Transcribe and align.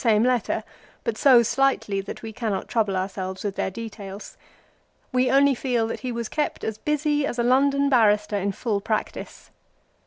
same 0.03 0.23
letter, 0.23 0.63
but 1.03 1.15
so 1.15 1.43
slightly 1.43 2.01
that 2.01 2.23
we 2.23 2.33
cannot 2.33 2.67
trouble 2.67 2.97
ourselves 2.97 3.43
with 3.43 3.55
their 3.55 3.69
details. 3.69 4.35
We 5.11 5.29
only 5.29 5.53
feel 5.53 5.85
that 5.85 5.99
he 5.99 6.11
was 6.11 6.27
kept 6.27 6.63
as 6.63 6.79
busy 6.79 7.23
as 7.23 7.37
a 7.37 7.43
London 7.43 7.87
barrister 7.87 8.37
in 8.37 8.51
full 8.51 8.81
practice. 8.81 9.51